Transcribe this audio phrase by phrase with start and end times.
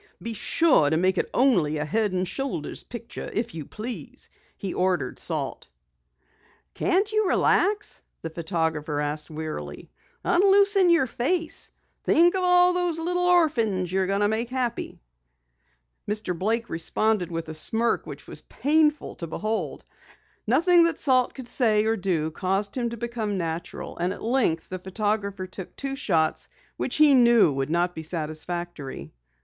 [0.19, 4.73] "Be sure to make it only a head and shoulders picture, if you please," he
[4.73, 5.67] ordered Salt.
[6.73, 9.91] "Can't you relax?" the photographer asked wearily.
[10.23, 11.69] "Unloosen your face.
[12.03, 14.99] Think of all those little orphans you're going to make happy."
[16.09, 16.35] Mr.
[16.35, 19.83] Blake responded with a smirk which was painful to behold.
[20.47, 24.69] Nothing that Salt could say or do caused him to become natural, and at length
[24.69, 29.13] the photographer took two shots which he knew would not be satisfactory.